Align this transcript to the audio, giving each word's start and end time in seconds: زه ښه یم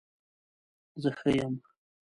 زه 1.01 1.09
ښه 1.17 1.29
یم 1.43 1.55